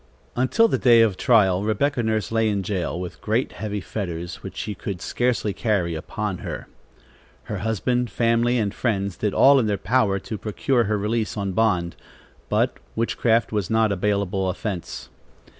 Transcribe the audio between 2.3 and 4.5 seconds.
lay in jail, with great, heavy fetters,